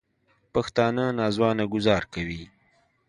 پښتانه 0.53 1.03
نا 1.17 1.25
ځوانه 1.35 1.63
ګوزار 1.73 2.03
کوي 2.13 2.43